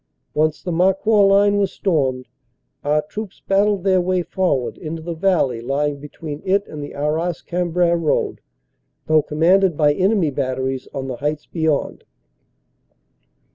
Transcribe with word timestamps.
Once 0.33 0.63
the 0.63 0.71
Marcoing 0.71 1.27
line 1.29 1.57
was 1.57 1.71
stormed, 1.71 2.27
our 2.83 3.03
troops 3.03 3.39
battled 3.47 3.83
their 3.83 4.01
way 4.01 4.23
forward 4.23 4.75
into 4.79 4.99
the 4.99 5.13
valley 5.13 5.61
lying 5.61 5.99
between 5.99 6.41
it 6.43 6.65
and 6.65 6.81
the 6.83 6.95
Arras 6.95 7.43
Cambrai 7.43 7.91
road, 7.93 8.41
though 9.05 9.21
commanded 9.21 9.77
by 9.77 9.93
enemy 9.93 10.31
batteries 10.31 10.87
on 10.91 11.07
the 11.07 11.17
heights 11.17 11.45
beyond. 11.45 12.03